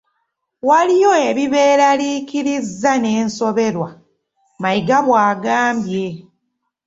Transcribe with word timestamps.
"Waliyo 0.67 1.11
ebibeeraliikiriza 1.29 2.91
n'ensoberwa," 2.97 3.89
Mayiga 4.61 4.97
bwagambye. 5.05 6.07